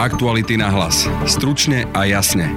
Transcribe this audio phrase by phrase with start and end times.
[0.00, 1.04] Aktuality na hlas.
[1.28, 2.56] Stručne a jasne.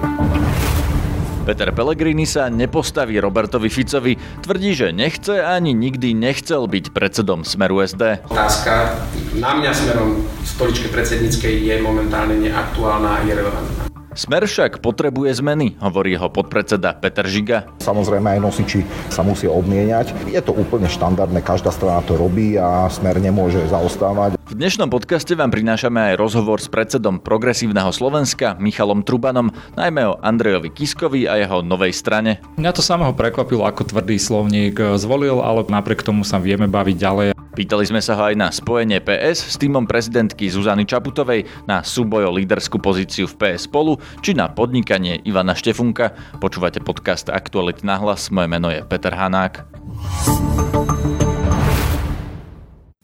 [1.44, 4.16] Peter Pellegrini sa nepostaví Robertovi Ficovi.
[4.16, 8.32] Tvrdí, že nechce ani nikdy nechcel byť predsedom Smeru SD.
[8.32, 8.96] Otázka
[9.44, 13.83] na mňa smerom stoličke predsedníckej je momentálne neaktuálna a irrelevantná.
[14.14, 17.66] Smer však potrebuje zmeny, hovorí jeho podpredseda Peter Žiga.
[17.82, 20.14] Samozrejme aj nosiči sa musia obmieniať.
[20.30, 24.38] Je to úplne štandardné, každá strana to robí a Smer nemôže zaostávať.
[24.38, 30.22] V dnešnom podcaste vám prinášame aj rozhovor s predsedom Progresívneho Slovenska Michalom Trubanom, najmä o
[30.22, 32.38] Andrejovi Kiskovi a jeho novej strane.
[32.62, 37.33] Mňa to samého prekvapilo, ako tvrdý slovník zvolil, ale napriek tomu sa vieme baviť ďalej.
[37.54, 42.26] Pýtali sme sa ho aj na spojenie PS s týmom prezidentky Zuzany Čaputovej, na súboj
[42.26, 46.18] o líderskú pozíciu v PS spolu, či na podnikanie Ivana Štefunka.
[46.42, 49.70] Počúvate podcast Aktuality na hlas, moje meno je Peter Hanák.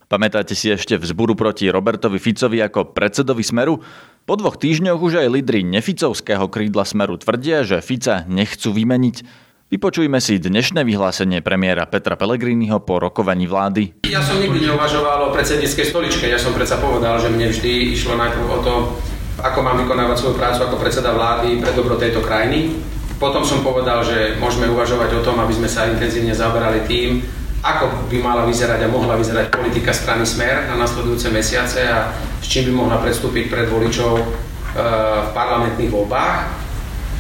[0.10, 3.78] Pamätáte si ešte vzburu proti Robertovi Ficovi ako predsedovi Smeru?
[4.26, 9.49] Po dvoch týždňoch už aj lídry neficovského krídla Smeru tvrdia, že Fica nechcú vymeniť.
[9.70, 14.02] Vypočujme si dnešné vyhlásenie premiéra Petra Pellegriniho po rokovaní vlády.
[14.10, 16.26] Ja som nikdy neuvažoval o predsedníckej stoličke.
[16.26, 18.98] Ja som predsa povedal, že mne vždy išlo najprv o to,
[19.38, 22.82] ako mám vykonávať svoju prácu ako predseda vlády pre dobro tejto krajiny.
[23.22, 27.22] Potom som povedal, že môžeme uvažovať o tom, aby sme sa intenzívne zaoberali tým,
[27.62, 32.10] ako by mala vyzerať a mohla vyzerať politika strany Smer na nasledujúce mesiace a
[32.42, 34.26] s čím by mohla predstúpiť pred voličov eh,
[35.22, 36.69] v parlamentných voľbách.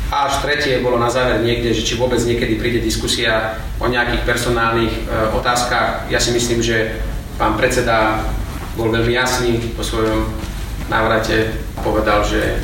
[0.09, 4.25] A až tretie bolo na záver niekde, že či vôbec niekedy príde diskusia o nejakých
[4.25, 5.01] personálnych e,
[5.37, 6.09] otázkach.
[6.09, 6.97] Ja si myslím, že
[7.37, 8.25] pán predseda
[8.73, 10.25] bol veľmi jasný po svojom
[10.89, 11.53] návrate.
[11.85, 12.57] Povedal, že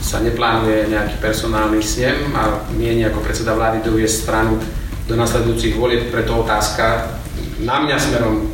[0.00, 4.56] sa neplánuje nejaký personálny snem a mieni ako predseda vlády doviesť stranu
[5.04, 7.12] do nasledujúcich volieb, preto otázka
[7.60, 8.48] na mňa smerom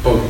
[0.00, 0.24] po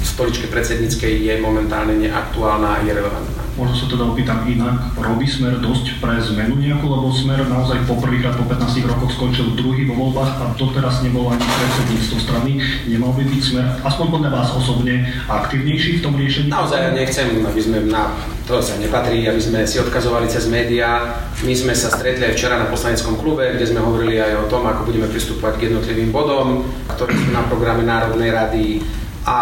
[0.00, 3.43] stoličke predsedníckej je momentálne neaktuálna a irrelevantná.
[3.54, 7.94] Možno sa teda opýtam inak, robí Smer dosť pre zmenu nejakú, lebo Smer naozaj po
[8.02, 12.58] prvýkrát po 15 rokoch skončil druhý vo voľbách a doteraz nebol ani predsedníctvo strany.
[12.90, 16.50] Nemal by byť Smer, aspoň podľa vás osobne, aktívnejší v tom riešení?
[16.50, 18.10] Naozaj ja nechcem, aby sme na
[18.42, 21.22] to sa nepatrí, aby sme si odkazovali cez médiá.
[21.46, 24.66] My sme sa stretli aj včera na poslaneckom klube, kde sme hovorili aj o tom,
[24.66, 28.82] ako budeme pristupovať k jednotlivým bodom, ktoré sú na programe Národnej rady.
[29.30, 29.36] A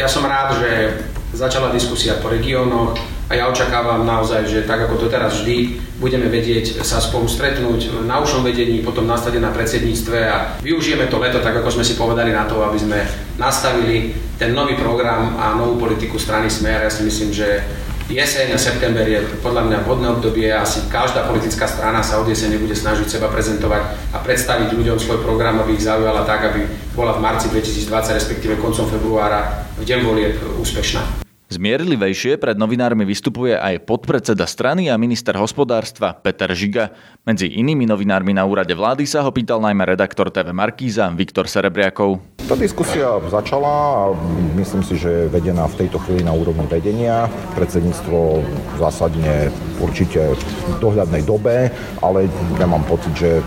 [0.00, 0.70] ja som rád, že
[1.36, 6.30] začala diskusia po regiónoch, a ja očakávam naozaj, že tak ako to teraz vždy, budeme
[6.30, 11.42] vedieť sa spolu stretnúť na ušom vedení, potom nastade na predsedníctve a využijeme to leto
[11.42, 13.02] tak, ako sme si povedali na to, aby sme
[13.34, 16.86] nastavili ten nový program a novú politiku strany Smer.
[16.86, 17.66] Ja si myslím, že
[18.06, 22.30] jeseň a september je podľa mňa vhodné obdobie a asi každá politická strana sa od
[22.30, 26.62] jesene bude snažiť seba prezentovať a predstaviť ľuďom svoj program, aby ich zaujala tak, aby
[26.94, 27.90] bola v marci 2020,
[28.22, 31.15] respektíve koncom februára v deň volieb úspešná.
[31.46, 36.90] Zmierlivejšie pred novinármi vystupuje aj podpredseda strany a minister hospodárstva Peter Žiga.
[37.22, 42.35] Medzi inými novinármi na úrade vlády sa ho pýtal najmä redaktor TV Markíza Viktor Serebriakov.
[42.46, 44.00] Tá diskusia začala a
[44.54, 47.26] myslím si, že je vedená v tejto chvíli na úrovni vedenia.
[47.58, 48.38] Predsedníctvo
[48.78, 49.50] zásadne
[49.82, 53.42] určite v dohľadnej dobe, ale ja mám pocit, že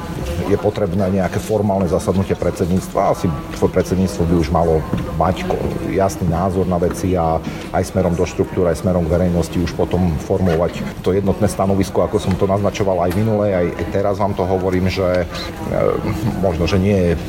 [0.52, 3.16] je potrebné nejaké formálne zasadnutie predsedníctva.
[3.16, 4.84] Asi predsedníctvo by už malo
[5.16, 5.48] mať
[5.94, 7.38] jasný názor na veci a
[7.72, 12.18] aj smerom do štruktúr, aj smerom k verejnosti už potom formovať to jednotné stanovisko, ako
[12.18, 15.26] som to naznačoval aj minule, aj teraz vám to hovorím, že e,
[16.40, 17.20] možno, že nie je e,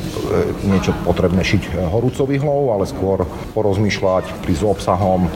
[0.65, 3.21] niečo potrebné šiť byť horúcou hlov, ale skôr
[3.53, 5.29] porozmýšľať, prísť s obsahom,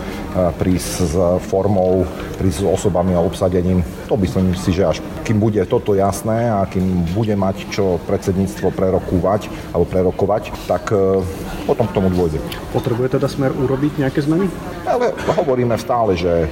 [0.57, 1.13] prísť s
[1.45, 2.09] formou,
[2.41, 3.85] prísť s osobami a obsadením.
[4.09, 8.01] To by som si, že až kým bude toto jasné a kým bude mať čo
[8.09, 11.21] predsedníctvo prerokúvať alebo prerokovať, tak e,
[11.69, 12.41] potom k tomu dôjde.
[12.73, 14.49] Potrebuje teda smer urobiť nejaké zmeny?
[14.85, 16.49] Ale hovoríme stále, že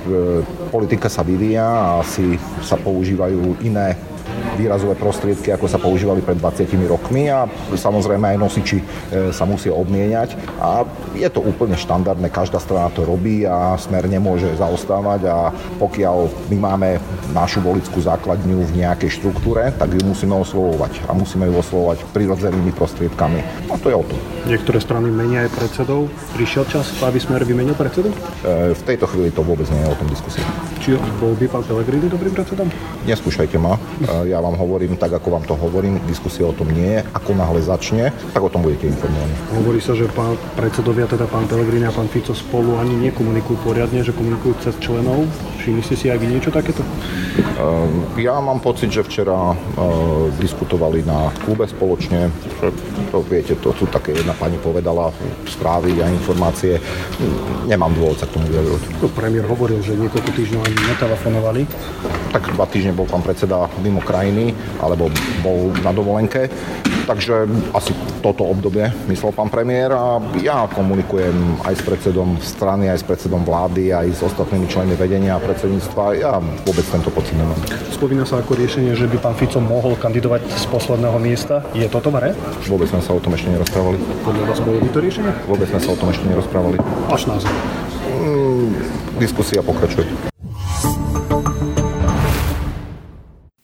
[0.70, 3.98] politika sa vyvíja a asi sa používajú iné
[4.56, 8.84] výrazové prostriedky, ako sa používali pred 20 rokmi a samozrejme aj nosiči e,
[9.34, 10.88] sa musia obmieniať a
[11.18, 15.38] je to úplne štandardné, každá strana to robí a smer nemôže zaostávať a
[15.78, 16.90] pokiaľ my máme
[17.34, 22.72] našu volickú základňu v nejakej štruktúre, tak ju musíme oslovovať a musíme ju oslovovať prirodzenými
[22.74, 23.40] prostriedkami.
[23.70, 24.20] A to je o tom.
[24.46, 26.12] Niektoré strany menia aj predsedov.
[26.38, 28.14] Prišiel čas, aby smer vymenil predsedu?
[28.44, 30.44] E, v tejto chvíli to vôbec nie je o tom diskusia.
[30.84, 32.68] Či bol by pán Pelegrini dobrým predsedom?
[33.08, 33.80] Neskúšajte ma.
[34.04, 35.96] E, ja vám hovorím tak, ako vám to hovorím.
[36.12, 37.08] Diskusia o tom nie je.
[37.16, 39.32] Ako náhle začne, tak o tom budete informovaní.
[39.64, 44.04] Hovorí sa, že pán predsedovia, teda pán Pelegrini a pán Fico spolu ani nekomunikujú poriadne,
[44.04, 45.24] že komunikujú cez členov.
[45.64, 46.84] Všimli ste si aj vy niečo takéto?
[46.84, 49.56] E, ja mám pocit, že včera
[50.36, 52.28] diskutovali na klube spoločne.
[53.16, 55.16] To viete, to sú také jedna pani povedala
[55.48, 56.76] správy a informácie.
[57.72, 58.82] Nemám dôvod sa k tomu vyjadrovať.
[59.16, 61.66] Premiér hovoril, že niekoľko týždňov ani netelefonovali.
[62.34, 65.10] Tak dva týždne bol pán predseda mimo krajiny, alebo
[65.46, 66.50] bol na dovolenke.
[67.04, 67.92] Takže asi
[68.24, 73.44] toto obdobie myslel pán premiér a ja komunikujem aj s predsedom strany, aj s predsedom
[73.44, 76.04] vlády, aj s ostatnými členmi vedenia a predsedníctva.
[76.16, 77.60] Ja vôbec tento pocit nemám.
[77.92, 81.60] Spomína sa ako riešenie, že by pán Fico mohol kandidovať z posledného miesta.
[81.76, 82.32] Je toto v
[82.72, 84.00] Vôbec sme sa o tom ešte nerozprávali.
[84.24, 85.32] Podľa vás bolo by to riešenie?
[85.44, 86.80] Vôbec sme sa o tom ešte nerozprávali.
[87.12, 87.52] Až názor.
[88.24, 88.72] Mm,
[89.20, 90.33] diskusia pokračuje.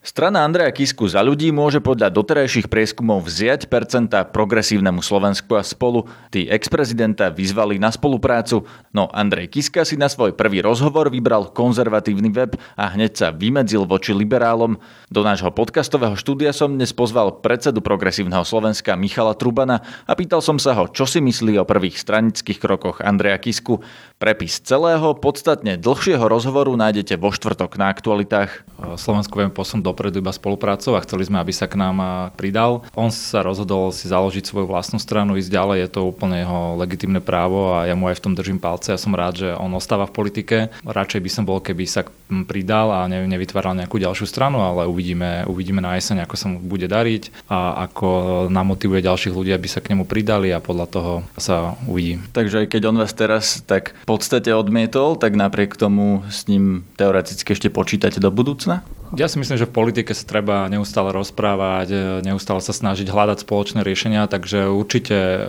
[0.09, 6.09] Strana Andreja Kisku za ľudí môže podľa doterajších prieskumov vziať percenta progresívnemu Slovensku a spolu.
[6.33, 12.33] Tí ex-prezidenta vyzvali na spoluprácu, no Andrej Kiska si na svoj prvý rozhovor vybral konzervatívny
[12.33, 14.81] web a hneď sa vymedzil voči liberálom.
[15.13, 20.57] Do nášho podcastového štúdia som dnes pozval predsedu progresívneho Slovenska Michala Trubana a pýtal som
[20.57, 23.85] sa ho, čo si myslí o prvých stranických krokoch Andreja Kisku.
[24.17, 28.65] Prepis celého, podstatne dlhšieho rozhovoru nájdete vo štvrtok na aktualitách.
[28.97, 32.87] Slovensku viem posun dopredu dopredu iba spolupracou a chceli sme, aby sa k nám pridal.
[32.95, 37.19] On sa rozhodol si založiť svoju vlastnú stranu, ísť ďalej, je to úplne jeho legitimné
[37.19, 38.95] právo a ja mu aj v tom držím palce.
[38.95, 40.71] Ja som rád, že on ostáva v politike.
[40.87, 42.07] Radšej by som bol, keby sa
[42.47, 46.87] pridal a nevytváral nejakú ďalšiu stranu, ale uvidíme, uvidíme na jeseň, ako sa mu bude
[46.87, 51.75] dariť a ako namotivuje ďalších ľudí, aby sa k nemu pridali a podľa toho sa
[51.83, 52.23] uvidí.
[52.31, 56.87] Takže aj keď on vás teraz tak v podstate odmietol, tak napriek tomu s ním
[56.95, 58.85] teoreticky ešte počítate do budúcna?
[59.17, 63.41] Ja si myslím, že v politike sa treba neustále rozprávať, e, neustále sa snažiť hľadať
[63.41, 65.39] spoločné riešenia, takže určite e,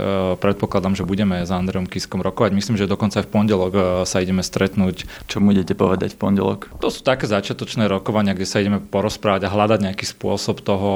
[0.40, 2.56] predpokladám, že budeme s Andrejom Kiskom rokovať.
[2.56, 5.04] Myslím, že dokonca aj v pondelok e, sa ideme stretnúť.
[5.28, 6.72] Čo mu idete povedať v pondelok?
[6.80, 10.90] To sú také začiatočné rokovania, kde sa ideme porozprávať a hľadať nejaký spôsob toho,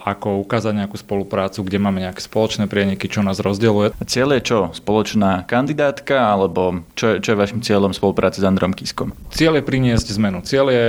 [0.00, 4.00] ako ukázať nejakú spoluprácu, kde máme nejaké spoločné prieniky, čo nás rozdeľuje.
[4.00, 4.58] A cieľ je čo?
[4.72, 9.12] Spoločná kandidátka alebo čo je, čo je vašim cieľom spolupráce s Androm Kiskom?
[9.28, 10.40] Cieľ je priniesť zmenu.
[10.40, 10.86] Cieľ je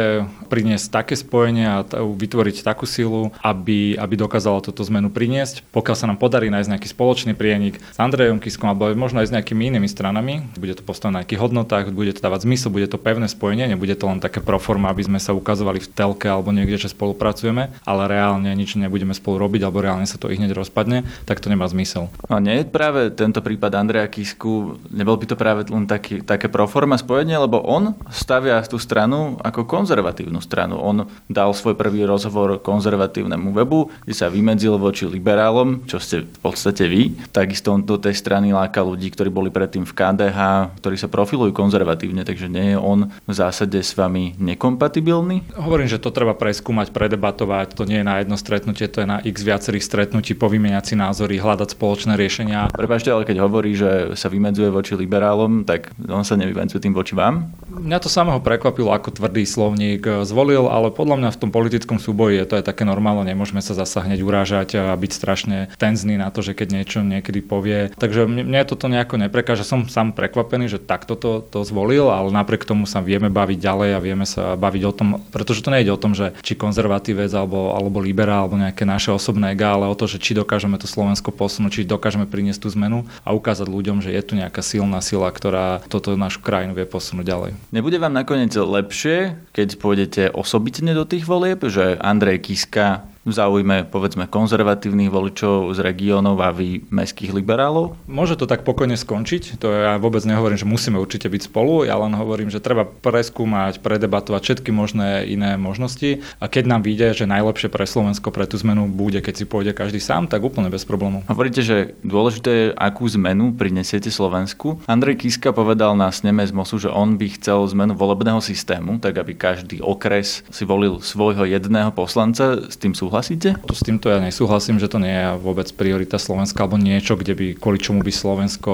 [0.48, 5.65] priniesť tak také spojenie a t- vytvoriť takú silu, aby, aby dokázala túto zmenu priniesť.
[5.73, 9.33] Pokiaľ sa nám podarí nájsť nejaký spoločný prienik s Andrejom Kiskom alebo možno aj s
[9.33, 13.01] nejakými inými stranami, bude to postavené na nejakých hodnotách, bude to dávať zmysel, bude to
[13.01, 16.77] pevné spojenie, nebude to len také proforma, aby sme sa ukazovali v telke alebo niekde,
[16.77, 21.09] že spolupracujeme, ale reálne nič nebudeme spolu robiť alebo reálne sa to ich hneď rozpadne,
[21.25, 22.13] tak to nemá zmysel.
[22.29, 26.53] A nie je práve tento prípad Andreja Kisku, nebol by to práve len taký, také
[26.53, 30.77] proforma spojenie, lebo on stavia tú stranu ako konzervatívnu stranu.
[30.77, 30.99] On
[31.30, 36.90] dal svoj prvý rozhovor konzervatívnemu webu, kde sa vymedzil voči liberálom, čo ste v podstate
[36.90, 37.13] vy.
[37.30, 40.40] Takisto on do tej strany láka ľudí, ktorí boli predtým v KDH,
[40.81, 45.54] ktorí sa profilujú konzervatívne, takže nie je on v zásade s vami nekompatibilný?
[45.60, 49.19] Hovorím, že to treba preskúmať, predebatovať, to nie je na jedno stretnutie, to je na
[49.22, 52.72] x viacerých stretnutí, povymieňať si názory, hľadať spoločné riešenia.
[52.74, 57.13] Prepašte, ale keď hovorí, že sa vymedzuje voči liberálom, tak on sa nevymedzuje tým voči
[57.13, 57.52] vám?
[57.69, 62.01] Mňa to samého prekvapilo, ako tvrdý slovník zvolil, ale ale podľa mňa v tom politickom
[62.01, 66.18] súboji je to aj také normálne, nemôžeme sa zasa hneď urážať a byť strašne tenzný
[66.18, 67.94] na to, že keď niečo niekedy povie.
[67.94, 72.65] Takže mne, toto nejako neprekáža, som sám prekvapený, že takto to, to zvolil, ale napriek
[72.65, 76.01] tomu sa vieme baviť ďalej a vieme sa baviť o tom, pretože to nejde o
[76.01, 80.09] tom, že či konzervatívec alebo, alebo liberál alebo nejaké naše osobné ega, ale o to,
[80.09, 84.09] že či dokážeme to Slovensko posunúť, či dokážeme priniesť tú zmenu a ukázať ľuďom, že
[84.09, 87.51] je tu nejaká silná sila, ktorá toto našu krajinu vie posunúť ďalej.
[87.69, 93.31] Nebude vám nakoniec lepšie, keď pôjdete osobitne osobitne do tých volieb, že Andrej Kiska v
[93.35, 97.99] záujme povedzme konzervatívnych voličov z regiónov a vy mestských liberálov?
[98.07, 101.99] Môže to tak pokojne skončiť, to ja vôbec nehovorím, že musíme určite byť spolu, ja
[101.99, 107.26] len hovorím, že treba preskúmať, predebatovať všetky možné iné možnosti a keď nám vyjde, že
[107.30, 110.88] najlepšie pre Slovensko pre tú zmenu bude, keď si pôjde každý sám, tak úplne bez
[110.88, 111.28] problémov.
[111.28, 114.80] Hovoríte, že dôležité je, akú zmenu prinesiete Slovensku.
[114.88, 119.19] Andrej Kiska povedal na sneme z MOSu, že on by chcel zmenu volebného systému, tak
[119.19, 123.57] aby každý okres si volil svojho jedného poslanca, s tým súhlasí súhlasíte?
[123.73, 127.47] S týmto ja nesúhlasím, že to nie je vôbec priorita Slovenska alebo niečo, kde by,
[127.57, 128.71] kvôli čomu by Slovensko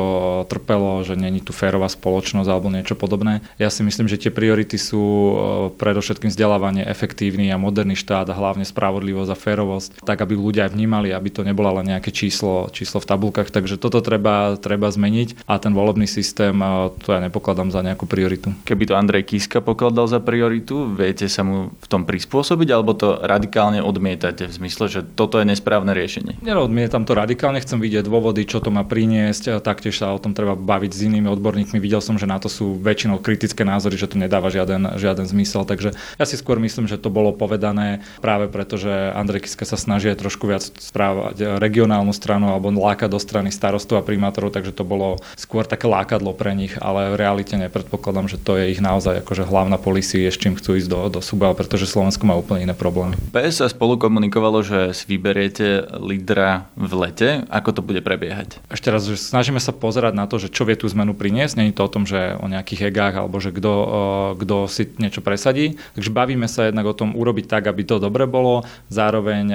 [0.52, 3.40] trpelo, že není tu férová spoločnosť alebo niečo podobné.
[3.56, 5.34] Ja si myslím, že tie priority sú e,
[5.80, 11.16] predovšetkým vzdelávanie, efektívny a moderný štát a hlavne spravodlivosť a férovosť, tak aby ľudia vnímali,
[11.16, 13.56] aby to nebolo len nejaké číslo, číslo v tabulkách.
[13.56, 18.04] Takže toto treba, treba zmeniť a ten volebný systém e, to ja nepokladám za nejakú
[18.04, 18.52] prioritu.
[18.68, 23.16] Keby to Andrej Kiska pokladal za prioritu, viete sa mu v tom prispôsobiť alebo to
[23.24, 26.42] radikálne odmieta odmietate v zmysle, že toto je nesprávne riešenie?
[26.42, 30.58] Neodmietam to radikálne, chcem vidieť dôvody, čo to má priniesť, taktiež sa o tom treba
[30.58, 31.78] baviť s inými odborníkmi.
[31.78, 35.62] Videl som, že na to sú väčšinou kritické názory, že to nedáva žiaden, žiaden zmysel,
[35.70, 39.78] takže ja si skôr myslím, že to bolo povedané práve preto, že Andrej Kiska sa
[39.78, 44.82] snaží trošku viac správať regionálnu stranu alebo lákať do strany starostov a primátorov, takže to
[44.82, 49.22] bolo skôr také lákadlo pre nich, ale v realite nepredpokladám, že to je ich naozaj
[49.22, 52.76] akože hlavná policia, s čím chcú ísť do, do súboja, pretože Slovensko má úplne iné
[52.78, 53.14] problémy.
[53.36, 57.44] PS sa spolu komunikovalo, že si vyberiete lídra v lete.
[57.52, 58.64] Ako to bude prebiehať?
[58.72, 61.60] Ešte raz, že snažíme sa pozerať na to, že čo vie tú zmenu priniesť.
[61.60, 65.76] Není to o tom, že o nejakých egách alebo že kto si niečo presadí.
[66.00, 68.64] Takže bavíme sa jednak o tom urobiť tak, aby to dobre bolo.
[68.88, 69.52] Zároveň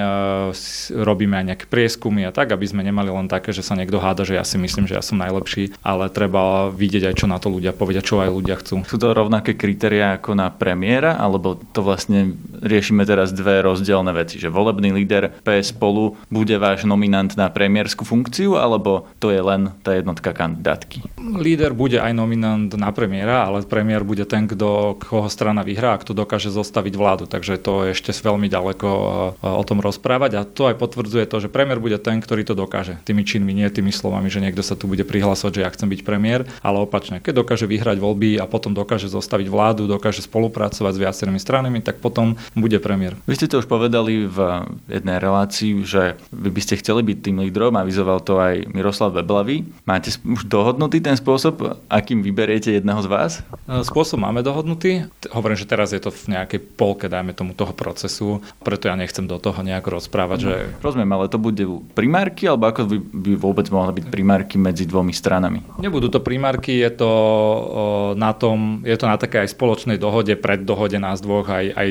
[0.93, 4.29] robíme aj nejaké prieskumy a tak, aby sme nemali len také, že sa niekto háda,
[4.29, 7.49] že ja si myslím, že ja som najlepší, ale treba vidieť aj, čo na to
[7.49, 8.85] ľudia povedia, čo aj ľudia chcú.
[8.85, 14.37] Sú to rovnaké kritériá ako na premiéra, alebo to vlastne riešime teraz dve rozdielne veci,
[14.37, 19.73] že volebný líder PS spolu bude váš nominant na premiérskú funkciu, alebo to je len
[19.81, 21.05] tá jednotka kandidátky?
[21.19, 26.01] Líder bude aj nominant na premiéra, ale premiér bude ten, kto, koho strana vyhrá a
[26.01, 27.25] kto dokáže zostaviť vládu.
[27.27, 29.07] Takže to je ešte veľmi ďaleko e,
[29.45, 33.01] o tom rozprávať a to aj potvrdzuje to, že premiér bude ten, ktorý to dokáže.
[33.07, 36.01] Tými činmi, nie tými slovami, že niekto sa tu bude prihlasovať, že ja chcem byť
[36.05, 37.23] premiér, ale opačne.
[37.23, 42.03] Keď dokáže vyhrať voľby a potom dokáže zostaviť vládu, dokáže spolupracovať s viacerými stranami, tak
[42.03, 43.15] potom bude premiér.
[43.31, 47.37] Vy ste to už povedali v jednej relácii, že vy by ste chceli byť tým
[47.47, 49.67] lídrom, avizoval to aj Miroslav Beblavý.
[49.87, 53.33] Máte už dohodnutý ten spôsob, akým vyberiete jedného z vás?
[53.71, 55.07] E, spôsob máme dohodnutý.
[55.31, 59.31] Hovorím, že teraz je to v nejakej polke, dajme tomu, toho procesu, preto ja nechcem
[59.31, 60.39] do toho nejako rozprávať.
[60.43, 60.55] No, že...
[60.83, 61.63] Rozumiem, ale to bude
[61.95, 65.63] primárky, alebo ako by, by vôbec mohli byť primárky medzi dvomi stranami?
[65.79, 67.11] Nebudú to primárky, je to
[68.19, 71.89] na tom, je to na také aj spoločnej dohode, pred dohode nás dvoch, aj, aj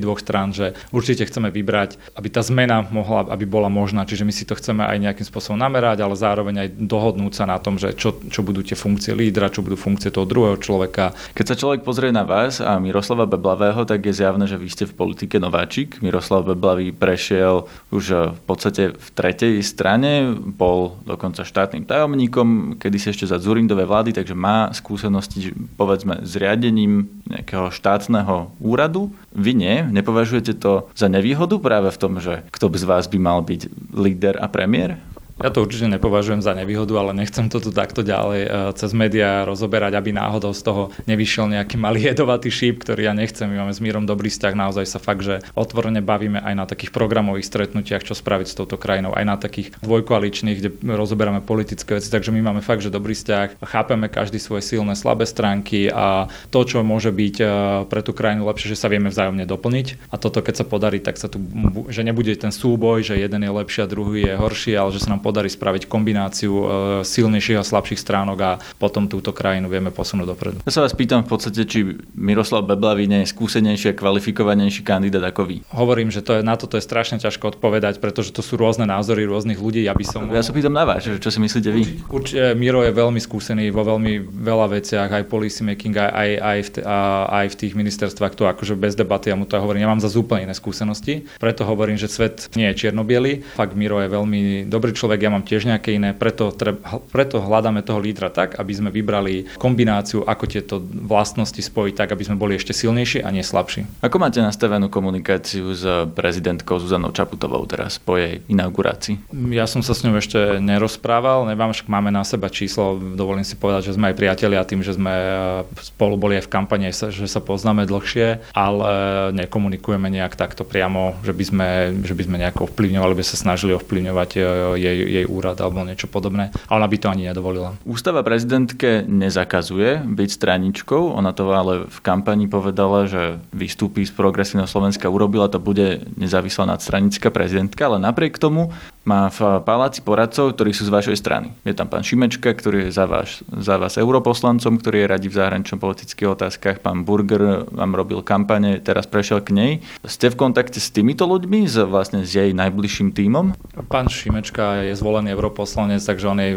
[0.00, 4.08] obidvoch strán, že určite chceme vybrať, aby tá zmena mohla, aby bola možná.
[4.08, 7.60] Čiže my si to chceme aj nejakým spôsobom namerať, ale zároveň aj dohodnúť sa na
[7.60, 11.12] tom, že čo, čo budú tie funkcie lídra, čo budú funkcie toho druhého človeka.
[11.36, 14.88] Keď sa človek pozrie na vás a Miroslava Beblavého, tak je zjavné, že vy ste
[14.88, 16.00] v politike nováčik.
[16.00, 23.12] Miroslav Beblavý prešiel už v podstate v tretej strane, bol dokonca štátnym tajomníkom, kedy si
[23.12, 29.12] ešte za Zurindové vlády, takže má skúsenosti povedzme s riadením nejakého štátneho úradu.
[29.34, 29.76] Vy nie?
[29.90, 34.38] Nepovažujete to za nevýhodu práve v tom, že kto z vás by mal byť líder
[34.38, 35.02] a premiér?
[35.40, 39.48] Ja to určite nepovažujem za nevýhodu, ale nechcem to tu takto ďalej eh, cez médiá
[39.48, 43.48] rozoberať, aby náhodou z toho nevyšiel nejaký malý jedovatý šíp, ktorý ja nechcem.
[43.48, 46.92] My máme s Mírom dobrý vzťah, naozaj sa fakt, že otvorene bavíme aj na takých
[46.92, 52.12] programových stretnutiach, čo spraviť s touto krajinou, aj na takých dvojkoaličných, kde rozoberáme politické veci.
[52.12, 56.60] Takže my máme fakt, že dobrý vzťah, chápeme každý svoje silné, slabé stránky a to,
[56.68, 57.48] čo môže byť eh,
[57.88, 60.12] pre tú krajinu lepšie, že sa vieme vzájomne doplniť.
[60.12, 61.40] A toto, keď sa podarí, tak sa tu,
[61.88, 65.16] že nebude ten súboj, že jeden je lepší a druhý je horší, ale že sa
[65.16, 66.64] nám podarí spraviť kombináciu e,
[67.06, 68.50] silnejších a slabších stránok a
[68.82, 70.58] potom túto krajinu vieme posunúť dopredu.
[70.66, 75.22] Ja sa vás pýtam v podstate, či Miroslav Beblavý nie je skúsenejší a kvalifikovanejší kandidát
[75.30, 75.56] ako vy.
[75.70, 79.22] Hovorím, že to je, na toto je strašne ťažko odpovedať, pretože to sú rôzne názory
[79.22, 79.86] rôznych ľudí.
[79.86, 80.26] Ja, by som...
[80.34, 81.82] ja sa pýtam na vás, čo si myslíte vy?
[82.10, 86.58] Určite Miro je veľmi skúsený vo veľmi veľa veciach, aj policy making, aj, aj, aj,
[86.58, 86.84] v, t-
[87.30, 90.10] aj v tých ministerstvách, to akože bez debaty, ja mu to hovorím, ja mám za
[90.10, 93.06] úplne iné skúsenosti, preto hovorím, že svet nie je čierno
[93.54, 96.80] Fakt Miro je veľmi dobrý človek, tak ja mám tiež nejaké iné, preto, treb,
[97.12, 102.24] preto hľadáme toho lídra tak, aby sme vybrali kombináciu, ako tieto vlastnosti spojiť tak, aby
[102.24, 103.84] sme boli ešte silnejší a nie slabší.
[104.00, 105.84] Ako máte nastavenú komunikáciu s
[106.16, 109.20] prezidentkou Zuzanou Čaputovou teraz po jej inaugurácii?
[109.52, 113.60] Ja som sa s ňou ešte nerozprával, neviem, však máme na seba číslo, dovolím si
[113.60, 117.28] povedať, že sme aj priatelia tým, že sme e, spolu boli aj v kampane, že
[117.28, 118.88] sa poznáme dlhšie, ale
[119.36, 121.68] nekomunikujeme nejak takto priamo, že by sme,
[122.08, 124.40] že by sme nejako ovplyvňovali, by sa snažili ovplyvňovať e,
[124.80, 127.74] jej jej úrad alebo niečo podobné, ale ona by to ani nedovolila.
[127.82, 134.70] Ústava prezidentke nezakazuje byť straničkou, ona to ale v kampani povedala, že vystúpi z progresívneho
[134.70, 140.76] Slovenska, urobila to, bude nezávislá nadstranická prezidentka, ale napriek tomu má v paláci poradcov, ktorí
[140.76, 141.56] sú z vašej strany.
[141.64, 145.38] Je tam pán Šimečka, ktorý je za vás, za vás europoslancom, ktorý je radi v
[145.40, 146.76] zahraničnom politických otázkach.
[146.84, 149.72] Pán Burger vám robil kampane, teraz prešiel k nej.
[150.04, 153.56] Ste v kontakte s týmito ľuďmi, s, vlastne s jej najbližším tímom?
[153.88, 156.52] Pán Šimečka je je zvolený europoslanec, takže on, je,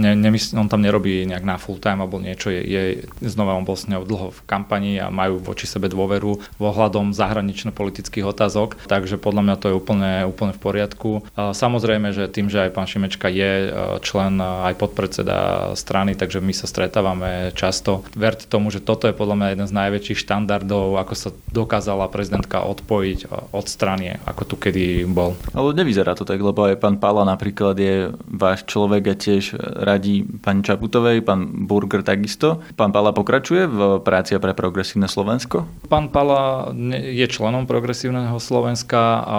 [0.00, 2.48] ne, nemysl, on tam nerobí nejak na full time alebo niečo.
[2.48, 2.82] Je, je,
[3.20, 8.24] znova on bol s ňou dlho v kampani a majú voči sebe dôveru ohľadom zahranično-politických
[8.24, 11.10] otázok, takže podľa mňa to je úplne, úplne v poriadku.
[11.34, 16.70] Samozrejme, že tým, že aj pán Šimečka je člen aj podpredseda strany, takže my sa
[16.70, 18.06] stretávame často.
[18.14, 22.62] Verte tomu, že toto je podľa mňa jeden z najväčších štandardov, ako sa dokázala prezidentka
[22.62, 25.34] odpojiť od strany, ako tu kedy bol.
[25.50, 30.22] Ale nevyzerá to tak, lebo aj pán Pala napríklad je váš človek a tiež radí
[30.40, 32.62] pani Čaputovej, pán Burger takisto.
[32.76, 35.66] Pán Pala pokračuje v práci pre progresívne Slovensko?
[35.90, 39.38] Pán Pala je členom progresívneho Slovenska a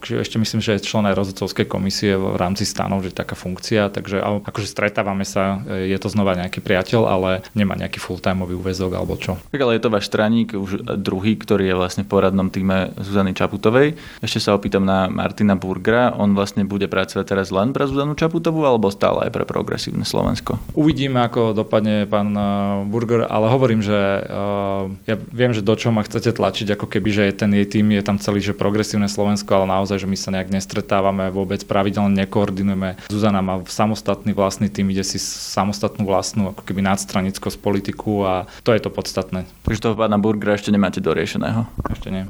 [0.00, 4.22] ešte myslím, že je člen aj rozhodcovskej komisie v rámci stanov, že taká funkcia, takže
[4.22, 9.36] akože stretávame sa, je to znova nejaký priateľ, ale nemá nejaký full-timeový úvezok alebo čo.
[9.50, 13.32] Tak ale je to váš straník, už druhý, ktorý je vlastne v poradnom týme Zuzany
[13.34, 13.96] Čaputovej.
[14.22, 16.14] Ešte sa opýtam na Martina Burgera.
[16.16, 20.60] On vlastne bude pracovať teraz len pre Zuzanu Čaputovú alebo stále aj pre progresívne Slovensko?
[20.76, 22.44] Uvidíme, ako dopadne pán eh,
[22.86, 27.08] Burger, ale hovorím, že uh, ja viem, že do čoho ma chcete tlačiť, ako keby,
[27.10, 30.30] že ten jej tým je tam celý, že progresívne Slovensko, ale naozaj, že my sa
[30.34, 33.00] nejak nestretávame vôbec, pravidelne nekoordinujeme.
[33.08, 38.76] Zuzana má samostatný vlastný tým, ide si samostatnú vlastnú ako keby nadstranickosť politiku a to
[38.76, 39.48] je to podstatné.
[39.64, 41.66] Takže toho pána Burgera ešte nemáte doriešeného?
[41.88, 42.24] Ešte nie.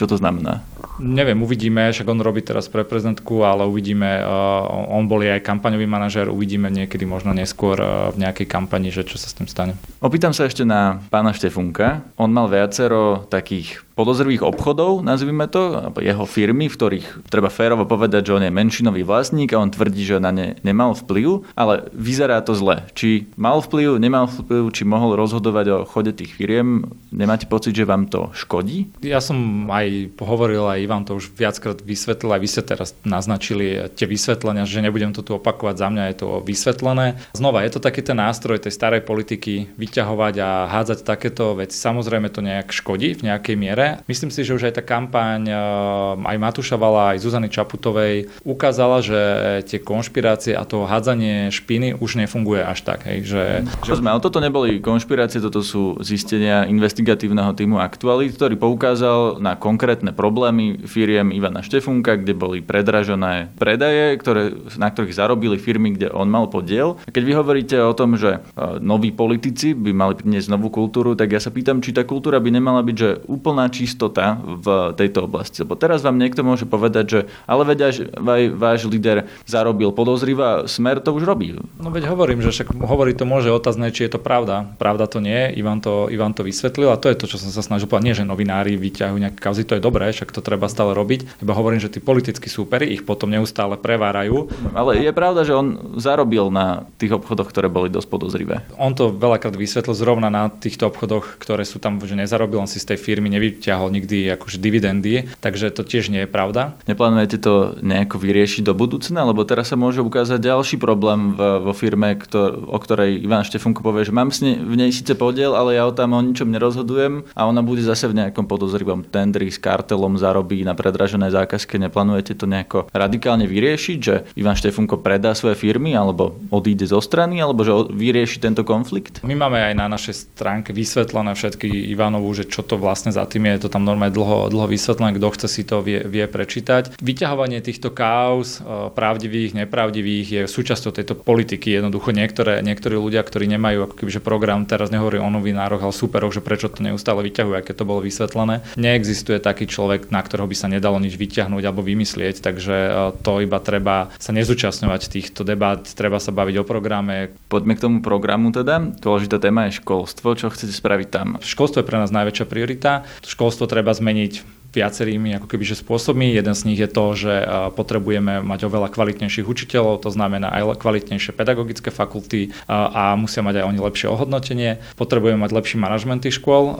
[0.00, 0.64] Čo to znamená?
[0.96, 5.84] Neviem, uvidíme, však on robí teraz pre prezidentku, ale uvidíme, uh, on bol aj kampaňový
[5.84, 9.76] manažer, uvidíme niekedy možno neskôr uh, v nejakej kampani, že čo sa s tým stane.
[10.00, 12.00] Opýtam sa ešte na pána Štefunka.
[12.16, 17.84] On mal viacero takých podozrivých obchodov, nazvime to, alebo jeho firmy, v ktorých treba férovo
[17.84, 21.92] povedať, že on je menšinový vlastník a on tvrdí, že na ne nemal vplyv, ale
[21.92, 22.88] vyzerá to zle.
[22.96, 27.84] Či mal vplyv, nemal vplyv, či mohol rozhodovať o chode tých firiem, nemáte pocit, že
[27.84, 28.88] vám to škodí?
[29.04, 33.90] Ja som aj hovoril, aj Ivan to už viackrát vysvetlil, aj vy ste teraz naznačili
[33.92, 37.20] tie vysvetlenia, že nebudem to tu opakovať, za mňa je to vysvetlené.
[37.34, 41.74] Znova, je to taký ten nástroj tej starej politiky vyťahovať a hádzať takéto veci.
[41.76, 46.30] Samozrejme to nejak škodí v nejakej miere, Myslím si, že už aj tá kampaň eh,
[46.30, 49.20] aj Matúša Vala, aj Zuzany Čaputovej ukázala, že
[49.66, 53.04] tie konšpirácie a to hádzanie špiny už nefunguje až tak.
[53.08, 53.44] Hej, že,
[53.84, 53.98] že...
[53.98, 60.14] Sme, ale toto neboli konšpirácie, toto sú zistenia investigatívneho týmu Aktualit, ktorý poukázal na konkrétne
[60.14, 66.28] problémy firiem Ivana Štefunka, kde boli predražené predaje, ktoré, na ktorých zarobili firmy, kde on
[66.28, 67.00] mal podiel.
[67.06, 71.16] A keď vy hovoríte o tom, že eh, noví politici by mali priniesť novú kultúru,
[71.16, 75.24] tak ja sa pýtam, či tá kultúra by nemala byť, že úplná čistota v tejto
[75.24, 75.64] oblasti.
[75.64, 80.68] Lebo teraz vám niekto môže povedať, že ale veď aj, aj váš líder zarobil podozriva,
[80.68, 81.56] smer to už robí.
[81.80, 84.68] No veď hovorím, že však hovorí to môže otázne, či je to pravda.
[84.76, 87.64] Pravda to nie, Ivan to, Ivan to vysvetlil a to je to, čo som sa
[87.64, 88.04] snažil povedať.
[88.04, 91.40] Nie, že novinári vyťahujú nejaké kauzy, to je dobré, však to treba stále robiť.
[91.40, 94.52] Iba hovorím, že tí politickí súperi ich potom neustále prevárajú.
[94.76, 98.60] Ale je pravda, že on zarobil na tých obchodoch, ktoré boli dosť podozrivé.
[98.76, 102.82] On to veľakrát vysvetlil zrovna na týchto obchodoch, ktoré sú tam, že nezarobil, on si
[102.82, 106.80] z tej firmy nevyťahol nevyťahol nikdy akože dividendy, takže to tiež nie je pravda.
[106.88, 111.76] Neplánujete to nejako vyriešiť do budúcna, lebo teraz sa môže ukázať ďalší problém v, vo
[111.76, 115.76] firme, ktor- o ktorej Ivan Štefunko povie, že mám ne, v nej síce podiel, ale
[115.76, 119.60] ja o tam o ničom nerozhodujem a ona bude zase v nejakom podozrivom tendri s
[119.60, 121.76] kartelom zarobí na predražené zákazky.
[121.76, 127.44] Neplánujete to nejako radikálne vyriešiť, že Ivan Štefunko predá svoje firmy alebo odíde zo strany,
[127.44, 129.20] alebo že vyrieši tento konflikt?
[129.20, 133.49] My máme aj na našej stránke vysvetlené všetky Ivanovu, že čo to vlastne za tým
[133.49, 136.98] je je to tam normálne dlho, dlho vysvetlené, kto chce si to vie, vie prečítať.
[137.00, 141.78] Vyťahovanie týchto kauz, e, pravdivých, nepravdivých, je súčasťou tejto politiky.
[141.78, 146.34] Jednoducho niektoré, niektorí ľudia, ktorí nemajú ako kebyže program, teraz nehovorí o novinároch, ale superoch,
[146.34, 148.62] že prečo to neustále vyťahujú, aké to bolo vysvetlené.
[148.78, 153.42] Neexistuje taký človek, na ktorého by sa nedalo nič vyťahnuť alebo vymyslieť, takže e, to
[153.42, 157.34] iba treba sa nezúčastňovať týchto debát, treba sa baviť o programe.
[157.50, 158.80] Poďme k tomu programu teda.
[158.80, 160.36] Dôležitá téma je školstvo.
[160.36, 161.26] Čo chcete spraviť tam?
[161.40, 163.02] Školstvo je pre nás najväčšia priorita.
[163.40, 166.30] Školstvo treba zmeniť viacerými ako kebyže spôsobmi.
[166.30, 167.34] Jeden z nich je to, že
[167.74, 173.66] potrebujeme mať oveľa kvalitnejších učiteľov, to znamená aj kvalitnejšie pedagogické fakulty a musia mať aj
[173.66, 174.78] oni lepšie ohodnotenie.
[174.94, 176.78] Potrebujeme mať lepší manažment tých škôl,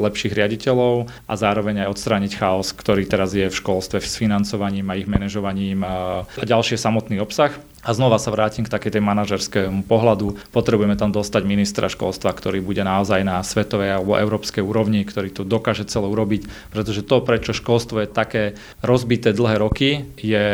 [0.00, 4.96] lepších riaditeľov a zároveň aj odstrániť chaos, ktorý teraz je v školstve s financovaním a
[4.96, 7.52] ich manažovaním a ďalšie samotný obsah.
[7.86, 10.50] A znova sa vrátim k takej tej manažerskému pohľadu.
[10.50, 15.46] Potrebujeme tam dostať ministra školstva, ktorý bude naozaj na svetovej alebo európskej úrovni, ktorý to
[15.46, 18.42] dokáže celé urobiť, pretože to, prečo školstvo je také
[18.82, 20.46] rozbité dlhé roky, je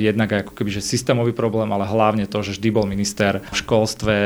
[0.00, 4.16] jednak ako keby že systémový problém, ale hlavne to, že vždy bol minister v školstve,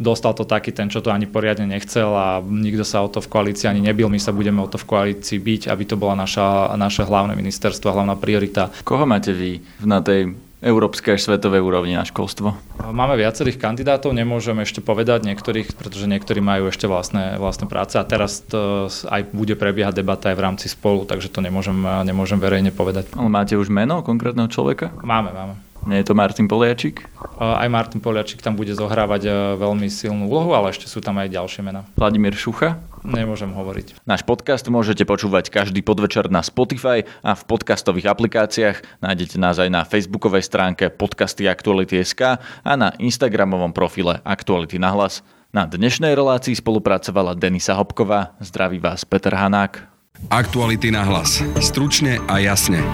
[0.00, 3.30] dostal to taký ten, čo to ani poriadne nechcel a nikto sa o to v
[3.30, 4.10] koalícii ani nebil.
[4.10, 7.92] My sa budeme o to v koalícii byť, aby to bola naša, naše hlavné ministerstvo,
[7.92, 8.72] hlavná priorita.
[8.82, 12.52] Koho máte vy na tej európskej až svetovej úrovni na školstvo?
[12.80, 18.04] Máme viacerých kandidátov, nemôžem ešte povedať niektorých, pretože niektorí majú ešte vlastné, vlastné práce a
[18.04, 22.72] teraz to aj bude prebiehať debata aj v rámci spolu, takže to nemôžem, nemôžem verejne
[22.72, 23.08] povedať.
[23.16, 24.92] Ale máte už meno konkrétneho človeka?
[25.00, 25.69] Máme, máme.
[25.88, 27.08] Nie je to Martin Poliačik?
[27.40, 31.32] Aj Martin Poliačik tam bude zohrávať e, veľmi silnú úlohu, ale ešte sú tam aj
[31.32, 31.88] ďalšie mená.
[31.96, 32.76] Vladimír Šucha?
[33.00, 34.04] Nemôžem hovoriť.
[34.04, 39.00] Náš podcast môžete počúvať každý podvečer na Spotify a v podcastových aplikáciách.
[39.00, 45.24] Nájdete nás aj na facebookovej stránke podcasty Aktuality.sk a na instagramovom profile Aktuality na hlas.
[45.50, 48.36] Na dnešnej relácii spolupracovala Denisa Hopková.
[48.38, 49.82] Zdraví vás Peter Hanák.
[50.28, 51.40] Aktuality na hlas.
[51.58, 52.84] Stručne a jasne.